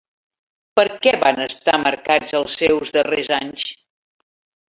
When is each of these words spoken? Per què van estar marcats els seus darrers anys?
Per 0.79 0.85
què 1.07 1.11
van 1.23 1.41
estar 1.43 1.75
marcats 1.83 2.35
els 2.41 2.57
seus 2.63 2.93
darrers 2.97 3.31
anys? 3.41 3.67